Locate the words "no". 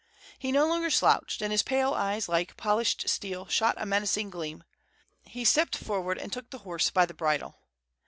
0.51-0.65